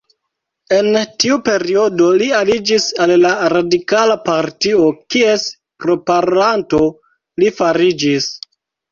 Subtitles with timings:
[0.75, 0.87] En
[1.23, 5.45] tiu periodo, li aliĝis al la Radikala Partio, kies
[5.85, 6.81] proparolanto
[7.43, 8.31] li fariĝis.